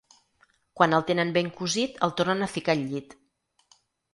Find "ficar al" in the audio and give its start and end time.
2.55-2.85